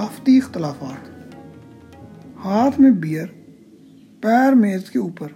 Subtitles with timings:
[0.00, 1.08] ثقافتی اختلافات۔
[2.44, 3.26] ہاتھ میں بیئر،
[4.20, 5.28] پیر میز کے اوپر۔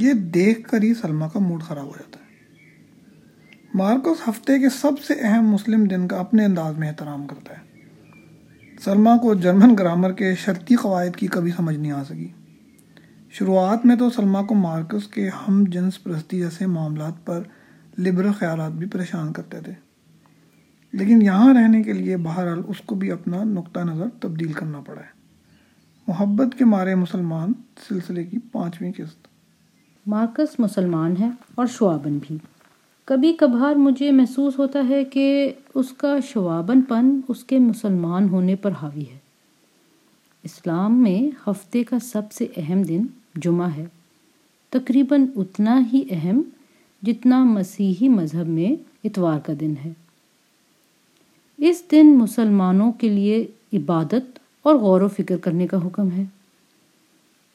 [0.00, 2.34] یہ دیکھ کر ہی سلما کا موڈ خراب ہو جاتا ہے۔
[3.74, 7.82] مارکوس ہفتے کے سب سے اہم مسلم دن کا اپنے انداز میں احترام کرتا ہے۔
[8.84, 12.28] سلما کو جرمن گرامر کے شرطی قواعد کی کبھی سمجھ نہیں آ سکی۔
[13.30, 17.42] شروعات میں تو سلما کو مارکس کے ہم جنس پرستی جیسے معاملات پر
[17.98, 19.89] لبرل خیالات بھی پریشان کرتے تھے۔
[20.92, 25.00] لیکن یہاں رہنے کے لیے بہرحال اس کو بھی اپنا نقطہ نظر تبدیل کرنا پڑا
[25.00, 25.20] ہے۔
[26.08, 27.52] محبت کے مارے مسلمان
[27.88, 29.26] سلسلے کی پانچویں قسط۔
[30.06, 32.38] مارکس مسلمان ہے اور شعابن بھی۔
[33.04, 38.56] کبھی کبھار مجھے محسوس ہوتا ہے کہ اس کا شوابن پن اس کے مسلمان ہونے
[38.56, 39.18] پر حاوی ہے۔
[40.42, 43.86] اسلام میں ہفتے کا سب سے اہم دن جمعہ ہے۔
[44.70, 46.42] تقریباً اتنا ہی اہم
[47.02, 49.92] جتنا مسیحی مذہب میں اتوار کا دن ہے۔
[51.62, 56.24] اس دن مسلمانوں کے لیے عبادت اور غور و فکر کرنے کا حکم ہے۔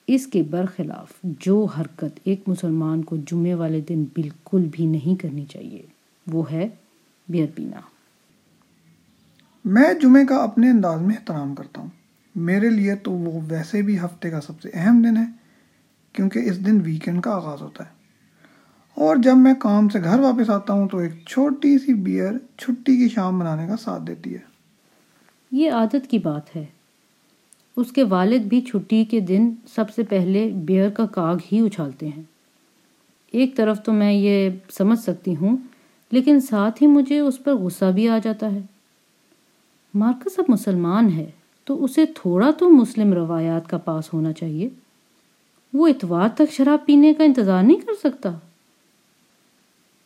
[0.08, 5.45] اس کے برخلاف جو حرکت ایک مسلمان کو جمعے والے دن بالکل بھی نہیں کرنی
[5.45, 5.81] چاہیے،
[6.28, 6.70] وہ ہے
[7.30, 7.80] بیئر پینا
[9.66, 11.90] میں جمعے کا اپنے انداز میں احترام کرتا ہوں۔
[12.36, 15.25] میرے لیے تو وہ ویسے بھی ہفتے کا سب سے اہم دن ہے،
[16.14, 17.94] کیونکہ اس دن ویکینڈ کا آغاز ہوتا ہے۔
[18.95, 22.97] اور جب میں کام سے گھر واپس آتا ہوں تو ایک چھوٹی سی بیئر چھٹی
[22.97, 24.39] کی شام بنانے کا ساتھ دیتی ہے۔
[25.51, 26.65] یہ عادت کی بات ہے۔
[27.77, 32.07] اس کے والد بھی چھٹی کے دن سب سے پہلے بیئر کا کاغ ہی اچھالتے
[32.07, 32.23] ہیں۔
[33.31, 35.57] ایک طرف تو میں یہ سمجھ سکتی ہوں،
[36.11, 38.61] لیکن ساتھ ہی مجھے اس پر غصہ بھی آ جاتا ہے۔
[39.93, 41.31] مارکس اب مسلمان ہے،
[41.63, 44.69] تو اسے تھوڑا تو مسلم روایات کا پاس ہونا چاہیے۔
[45.73, 48.31] وہ اتوار تک شراب پینے کا انتظار نہیں کر سکتا۔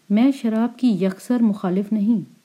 [0.10, 2.40] میں شراب کی یکسر مخالف نہیں۔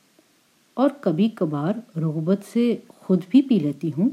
[0.74, 4.08] اور کبھی کبھار رغبت سے خود بھی پی لیتی ہوں،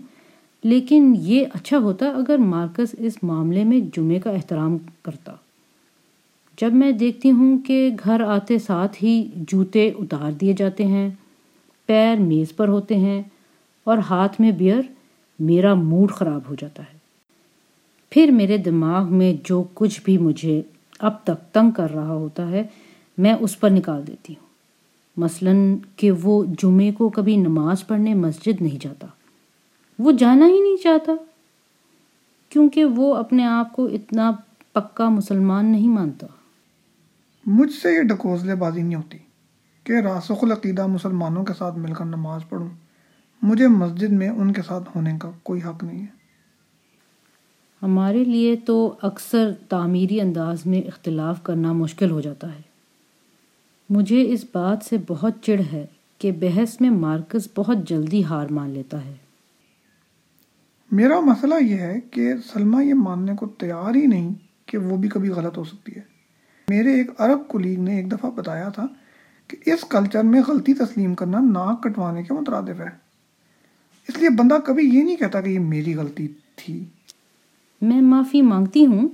[0.63, 5.33] لیکن یہ اچھا ہوتا اگر مارکس اس معاملے میں جمعے کا احترام کرتا۔
[6.61, 11.09] جب میں دیکھتی ہوں کہ گھر آتے ساتھ ہی جوتے اتار دیے جاتے ہیں،
[11.85, 13.23] پیر میز پر ہوتے ہیں
[13.83, 14.81] اور ہاتھ میں بیئر،
[15.39, 16.97] میرا موڈ خراب ہو جاتا ہے۔
[18.09, 20.61] پھر میرے دماغ میں جو کچھ بھی مجھے
[20.99, 22.63] اب تک تنگ کر رہا ہوتا ہے
[23.21, 24.47] میں اس پر نکال دیتی ہوں۔
[25.17, 29.07] مثلاً کہ وہ جمعے کو کبھی نماز پڑھنے مسجد نہیں جاتا۔
[29.99, 31.11] وہ جانا ہی نہیں چاہتا۔
[32.49, 34.31] کیونکہ وہ اپنے آپ کو اتنا
[34.71, 36.27] پکا مسلمان نہیں مانتا۔
[37.45, 39.17] مجھ سے یہ ڈکوزلے بازی نہیں ہوتی
[39.83, 42.69] کہ راسخ العقیدہ مسلمانوں کے ساتھ مل کر نماز پڑھوں۔
[43.41, 46.21] مجھے مسجد میں ان کے ساتھ ہونے کا کوئی حق نہیں ہے۔
[47.81, 52.70] ہمارے لیے تو اکثر تعمیری انداز میں اختلاف کرنا مشکل ہو جاتا ہے۔
[53.93, 55.85] مجھے اس بات سے بہت چڑ ہے
[56.17, 59.13] کہ بحث میں مارکس بہت جلدی ہار مان لیتا ہے۔
[60.91, 64.33] میرا مسئلہ یہ ہے کہ سلمہ یہ ماننے کو تیار ہی نہیں
[64.65, 66.01] کہ وہ بھی کبھی غلط ہو سکتی ہے۔
[66.67, 68.85] میرے ایک عرب کلیگ نے ایک دفعہ بتایا تھا
[69.47, 72.89] کہ اس کلچر میں غلطی تسلیم کرنا ناک کٹوانے کے مترادف ہے۔
[74.07, 76.85] اس لیے بندہ کبھی یہ نہیں کہتا کہ یہ میری غلطی تھی۔
[77.81, 79.09] میں معافی مانگتی ہوں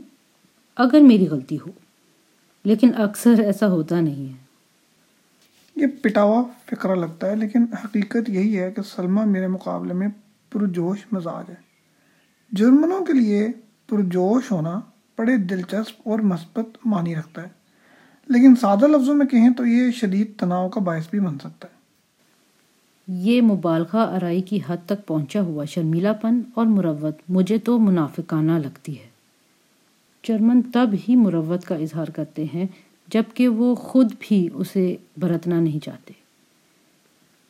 [0.75, 1.71] اگر میری غلطی ہو
[2.63, 4.46] لیکن اکثر ایسا ہوتا نہیں ہے۔
[5.77, 10.07] یہ پٹاوا فکرہ لگتا ہے، لیکن حقیقت یہی ہے کہ سلمہ میرے مقابلے میں
[10.49, 11.55] پرجوش مزاج ہے۔
[12.51, 13.47] جرمنوں کے لیے
[13.89, 14.79] پرجوش ہونا
[15.17, 17.47] بڑے دلچسپ اور مثبت معنی رکھتا ہے۔
[18.27, 21.77] لیکن سادہ لفظوں میں کہیں تو یہ شدید تناؤ کا باعث بھی بن سکتا ہے۔
[23.07, 28.51] یہ مبالغہ ارائی کی حد تک پہنچا ہوا شرمیلا پن اور مروت مجھے تو منافقانہ
[28.51, 29.07] لگتی ہے۔
[30.23, 32.65] جرمن تب ہی مروت کا اظہار کرتے ہیں
[33.07, 36.13] جبکہ وہ خود بھی اسے برتنا نہیں چاہتے۔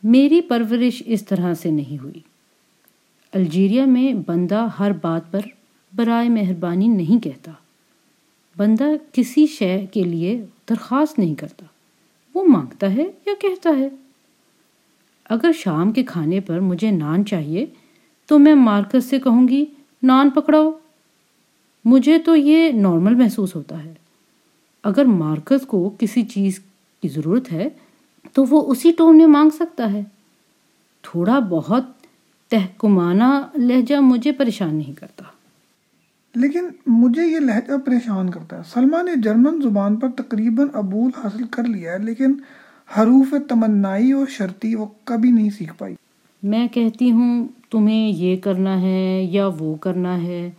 [0.03, 2.19] میری پرورش اس طرح سے نہیں ہوئی۔
[3.33, 5.39] الجیریا میں بندہ ہر بات پر
[5.95, 7.51] برائے مہربانی نہیں کہتا۔
[8.57, 11.65] بندہ کسی شے کے لیے درخواست نہیں کرتا۔
[12.33, 13.89] وہ مانگتا ہے یا کہتا ہے۔
[15.25, 17.65] اگر شام کے کھانے پر مجھے نان چاہیے،
[18.25, 19.65] تو میں مارکس سے کہوں گی،
[20.03, 20.71] نان پکڑاؤ۔
[21.85, 23.93] مجھے تو یہ نارمل محسوس ہوتا ہے۔
[24.87, 26.59] اگر مارکس کو کسی چیز
[27.01, 27.69] کی ضرورت ہے
[28.33, 30.03] تو وہ اسی ٹون میں مانگ سکتا ہے۔
[31.01, 31.83] تھوڑا بہت
[32.47, 35.23] تحکمانہ لہجہ مجھے پریشان نہیں کرتا۔
[36.35, 41.43] لیکن مجھے یہ لہجہ پریشان کرتا ہے۔ سلما نے جرمن زبان پر تقریباً عبول حاصل
[41.51, 42.33] کر لیا ہے لیکن
[42.97, 45.95] حروف تمنائی اور شرطی وہ کبھی نہیں سیکھ پائی۔
[46.43, 50.51] میں کہتی ہوں تمہیں یہ کرنا ہے یا وہ کرنا ہے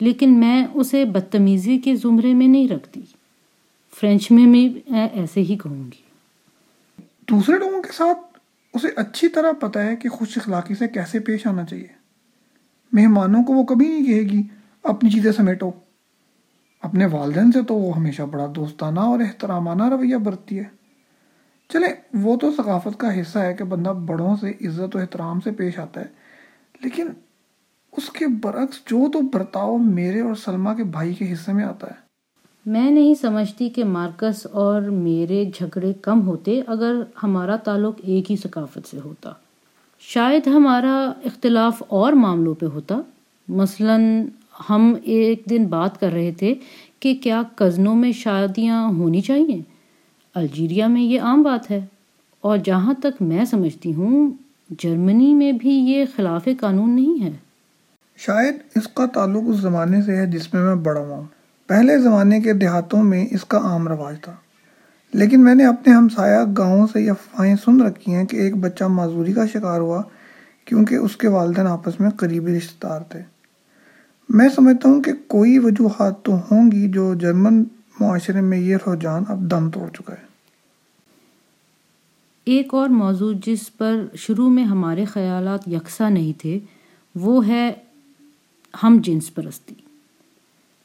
[0.00, 3.00] لیکن میں اسے بدتمیزی کے زمرے میں نہیں رکھتی۔
[4.00, 6.02] فرینچ میں میں ایسے ہی کہوں گی۔
[7.30, 8.38] دوسرے لوگوں کے ساتھ
[8.74, 11.86] اسے اچھی طرح پتہ ہے کہ خوش اخلاقی سے کیسے پیش آنا چاہیے۔
[12.92, 14.42] مہمانوں کو وہ کبھی نہیں کہے گی،
[14.82, 15.70] اپنی چیزیں سمیٹو۔
[16.82, 20.64] اپنے والدین سے تو وہ ہمیشہ بڑا دوستانہ اور احترامانہ رویہ برتتی ہے۔
[21.68, 25.50] چلے وہ تو ثقافت کا حصہ ہے کہ بندہ بڑوں سے عزت و احترام سے
[25.50, 26.06] پیش آتا ہے،
[26.80, 27.08] لیکن
[27.92, 31.86] اس کے برعکس جو تو برتاؤ میرے اور سلمہ کے بھائی کے حصے میں آتا
[31.86, 32.03] ہے۔
[32.66, 38.36] میں نہیں سمجھتی کہ مارکس اور میرے جھگڑے کم ہوتے اگر ہمارا تعلق ایک ہی
[38.36, 39.32] ثقافت سے ہوتا۔
[40.00, 43.00] شاید ہمارا اختلاف اور معاملوں پہ ہوتا۔
[43.48, 43.96] مثلا
[44.70, 46.54] ہم ایک دن بات کر رہے تھے
[47.00, 49.62] کہ کیا کزنوں میں شادیاں ہونی چاہیے۔
[50.34, 51.86] الجیریا میں یہ عام بات ہے۔
[52.40, 54.30] اور جہاں تک میں سمجھتی ہوں،
[54.78, 57.32] جرمنی میں بھی یہ خلاف قانون نہیں ہے۔
[58.16, 61.24] شاید اس کا تعلق اس زمانے سے ہے جس میں میں بڑا ہوں۔
[61.74, 64.34] پہلے زمانے کے دیہاتوں میں اس کا عام رواج تھا۔
[65.12, 68.84] لیکن میں نے اپنے ہمسایہ گاؤں سے یہ افواہیں سن رکھی ہیں کہ ایک بچہ
[68.84, 70.02] معذوری کا شکار ہوا
[70.64, 73.20] کیونکہ اس کے والدین آپس میں قریبی رشتہ دار تھے۔
[74.28, 77.64] میں سمجھتا ہوں کہ کوئی وجوہات تو ہوں گی جو جرمن
[78.00, 80.26] معاشرے میں یہ رجحان اب دم توڑ چکا ہے۔
[82.44, 86.58] ایک اور موضوع جس پر شروع میں ہمارے خیالات یکساں نہیں تھے
[87.14, 87.72] وہ ہے
[88.82, 89.74] ہم جنس پرستی۔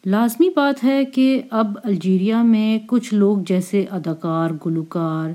[0.05, 5.29] لازمی بات ہے کہ اب الجیریا میں کچھ لوگ جیسے اداکار، گلوکار،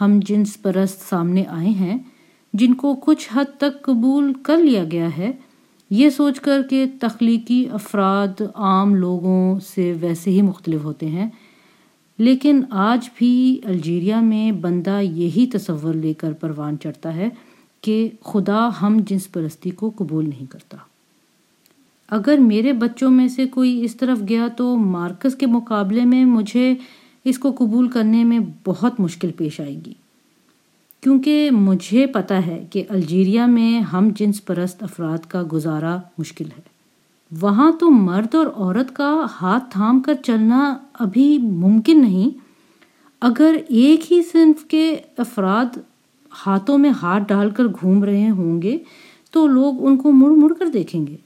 [0.00, 1.98] ہم جنس پرست سامنے آئے ہیں،
[2.52, 5.32] جن کو کچھ حد تک قبول کر لیا گیا ہے۔
[5.90, 11.30] یہ سوچ کر کہ تخلیقی افراد عام لوگوں سے ویسے ہی مختلف ہوتے ہیں۔
[12.18, 17.28] لیکن آج بھی الجیریا میں بندہ یہی تصور لے کر پروان چڑھتا ہے
[17.80, 20.76] کہ خدا ہم جنس پرستی کو قبول نہیں کرتا۔
[22.10, 26.74] اگر میرے بچوں میں سے کوئی اس طرف گیا تو مارکس کے مقابلے میں مجھے
[27.24, 29.94] اس کو قبول کرنے میں بہت مشکل پیش آئے گی۔
[31.00, 36.62] کیونکہ مجھے پتا ہے کہ الجیریا میں ہم جنس پرست افراد کا گزارا مشکل ہے۔
[37.40, 42.38] وہاں تو مرد اور عورت کا ہاتھ تھام کر چلنا ابھی ممکن نہیں۔
[43.20, 45.78] اگر ایک ہی صنف کے افراد
[46.46, 48.78] ہاتھوں میں ہاتھ ڈال کر گھوم رہے ہوں گے
[49.30, 51.16] تو لوگ ان کو مڑ مڑ کر دیکھیں گے۔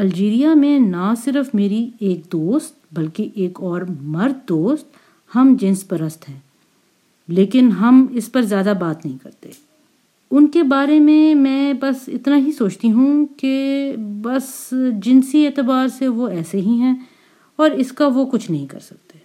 [0.00, 4.86] الجیریا میں نہ صرف میری ایک دوست بلکہ ایک اور مرد دوست
[5.34, 6.40] ہم جنس پرست ہیں۔
[7.28, 9.50] لیکن ہم اس پر زیادہ بات نہیں کرتے۔
[10.30, 16.08] ان کے بارے میں میں بس اتنا ہی سوچتی ہوں کہ بس جنسی اعتبار سے
[16.08, 16.94] وہ ایسے ہی ہیں
[17.56, 19.18] اور اس کا وہ کچھ نہیں کر سکتے۔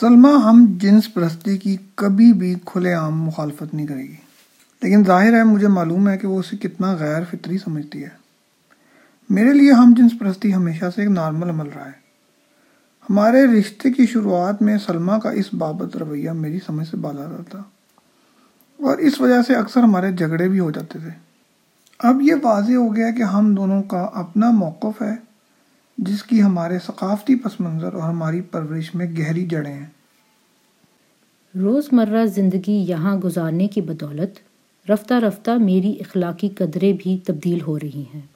[0.00, 4.16] سلمہ، ہم جنس پرستی کی کبھی بھی کھلے عام مخالفت نہیں کرے گی
[4.82, 8.25] لیکن ظاہر ہے، مجھے معلوم ہے کہ وہ اسے کتنا غیر فطری سمجھتی ہے۔
[9.30, 12.06] میرے لیے ہم جنس پرستی ہمیشہ سے ایک نارمل عمل رہا ہے۔
[13.10, 17.42] ہمارے رشتے کی شروعات میں سلمہ کا اس بابت رویہ میری سمجھ سے بالا رہا
[17.50, 17.62] تھا
[18.80, 21.10] اور اس وجہ سے اکثر ہمارے جھگڑے بھی ہو جاتے تھے۔
[21.98, 25.16] اب یہ واضح ہو گیا کہ ہم دونوں کا اپنا موقف ہے،
[25.98, 29.86] جس کی ہمارے ثقافتی پس منظر اور ہماری پرورش میں گہری جڑیں ہیں۔
[31.58, 34.38] روز مرہ زندگی یہاں گزارنے کی بدولت
[34.90, 38.35] رفتہ رفتہ میری اخلاقی قدریں بھی تبدیل ہو رہی ہیں۔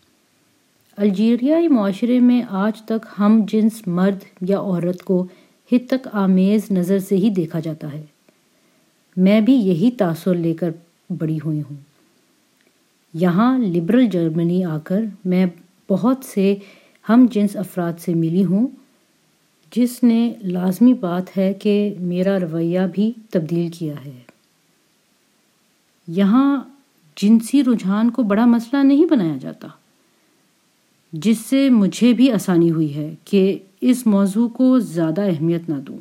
[0.97, 5.27] الجیریائی معاشرے میں آج تک ہم جنس، مرد یا عورت کو
[5.73, 8.03] حد تک آمیز نظر سے ہی دیکھا جاتا ہے۔
[9.17, 10.71] میں بھی یہی تاثر لے کر
[11.19, 11.77] بڑی ہوئی ہوں۔
[13.15, 15.47] یہاں لبرل جرمنی آ کر میں
[15.91, 16.57] بہت سے
[17.09, 18.69] ہم جنس افراد سے ملی ہوں،
[19.77, 24.21] جس نے لازمی بات ہے کہ میرا رویہ بھی تبدیل کیا ہے۔
[26.09, 26.63] یہاں
[27.17, 29.69] جنسی رجحان کو بڑا مسئلہ نہیں بنایا جاتا۔
[31.13, 35.99] جس سے مجھے بھی آسانی ہوئی ہے کہ اس موضوع کو زیادہ اہمیت نہ دوں۔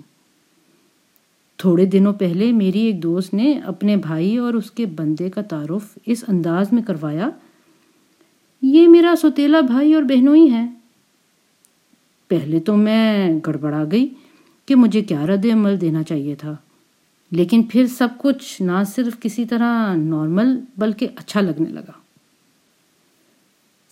[1.59, 5.97] تھوڑے دنوں پہلے میری ایک دوست نے اپنے بھائی اور اس کے بندے کا تعارف
[6.05, 7.29] اس انداز میں کروایا،
[8.61, 10.67] یہ میرا سوتیلا بھائی اور بہنوں ہی ہیں۔
[12.27, 14.07] پہلے تو میں گڑبڑا گئی
[14.67, 16.55] کہ مجھے کیا رد عمل دینا چاہیے تھا،
[17.31, 21.98] لیکن پھر سب کچھ نہ صرف کسی طرح نارمل بلکہ اچھا لگنے لگا۔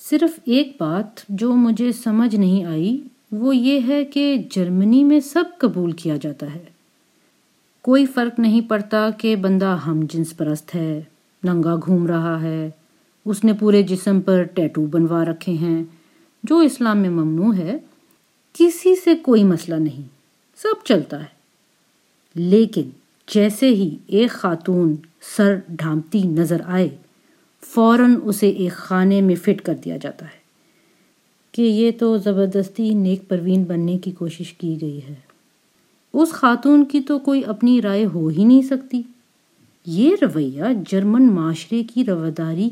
[0.09, 5.43] صرف ایک بات جو مجھے سمجھ نہیں آئی، وہ یہ ہے کہ جرمنی میں سب
[5.57, 6.63] قبول کیا جاتا ہے۔
[7.81, 11.01] کوئی فرق نہیں پڑتا کہ بندہ ہم جنس پرست ہے،
[11.43, 12.69] ننگا گھوم رہا ہے،
[13.25, 15.83] اس نے پورے جسم پر ٹیٹو بنوا رکھے ہیں،
[16.43, 17.77] جو اسلام میں ممنوع ہے۔
[18.53, 20.07] کسی سے کوئی مسئلہ نہیں،
[20.57, 21.37] سب چلتا ہے۔
[22.35, 22.89] لیکن
[23.33, 24.95] جیسے ہی ایک خاتون
[25.37, 26.89] سر ڈھانپتی نظر آئے
[27.61, 30.47] فوراً اسے ایک خانے میں فٹ کر دیا جاتا ہے
[31.51, 35.15] کہ یہ تو زبردستی نیک پروین بننے کی کوشش کی گئی ہے۔
[36.13, 39.01] اس خاتون کی تو کوئی اپنی رائے ہو ہی نہیں سکتی۔
[39.85, 42.69] یہ رویہ جرمن معاشرے کی رواداری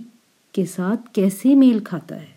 [0.51, 2.35] کے ساتھ کیسے میل کھاتا ہے؟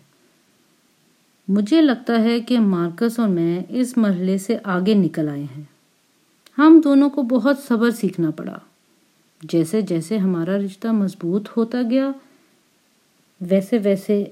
[1.47, 5.63] مجھے لگتا ہے کہ مارکس اور میں اس مرحلے سے آگے نکل آئے ہیں۔
[6.57, 8.57] ہم دونوں کو بہت صبر سیکھنا پڑا۔
[9.43, 12.11] جیسے جیسے ہمارا رشتہ مضبوط ہوتا گیا
[13.41, 14.23] ویسے ویسے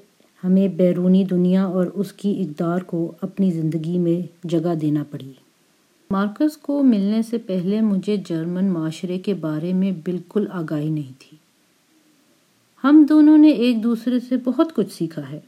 [0.44, 5.32] ہمیں بیرونی دنیا اور اس کی اقدار کو اپنی زندگی میں جگہ دینا پڑی۔
[6.12, 11.38] مارکس کو ملنے سے پہلے مجھے جرمن معاشرے کے بارے میں بالکل آگاہی نہیں تھی۔
[12.84, 15.40] ہم دونوں نے ایک دوسرے سے بہت کچھ سیکھا ہے۔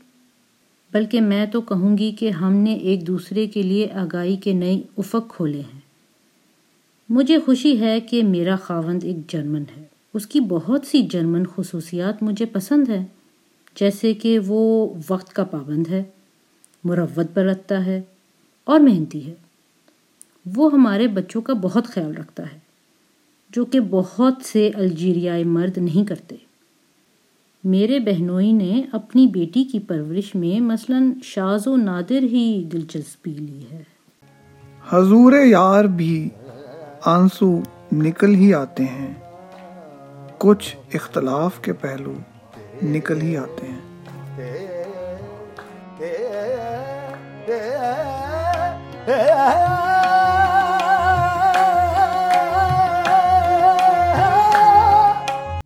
[0.91, 4.81] بلکہ میں تو کہوں گی کہ ہم نے ایک دوسرے کے لیے آگاہی کے نئے
[4.97, 5.81] افق کھولے ہیں۔
[7.09, 12.23] مجھے خوشی ہے کہ میرا خاوند ایک جرمن ہے۔ اس کی بہت سی جرمن خصوصیات
[12.23, 13.05] مجھے پسند ہے
[13.79, 16.03] جیسے کہ وہ وقت کا پابند ہے،
[16.83, 18.01] مروت برتتا ہے
[18.63, 19.33] اور محنتی ہے۔
[20.55, 22.59] وہ ہمارے بچوں کا بہت خیال رکھتا ہے،
[23.49, 26.35] جو کہ بہت سے الجیریائی مرد نہیں کرتے۔
[27.63, 33.65] میرے بہنوئی نے اپنی بیٹی کی پرورش میں مثلا شاز و نادر ہی دلچسپی لی
[33.71, 33.83] ہے۔
[34.89, 36.29] حضور یار بھی
[37.05, 37.59] آنسو
[37.91, 39.13] نکل ہی آتے ہیں۔
[40.37, 42.13] کچھ اختلاف کے پہلو
[42.83, 43.68] نکل ہی آتے ہیں۔